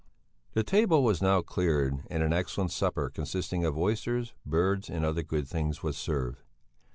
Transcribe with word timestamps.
The 0.53 0.63
table 0.63 1.03
was 1.03 1.21
now 1.21 1.43
cleared 1.43 2.07
and 2.09 2.23
an 2.23 2.33
excellent 2.33 2.71
supper 2.71 3.11
consisting 3.11 3.63
of 3.65 3.77
oysters, 3.77 4.33
birds, 4.47 4.89
and 4.89 5.05
other 5.05 5.21
good 5.21 5.47
things, 5.47 5.83
was 5.83 5.95
served. 5.95 6.41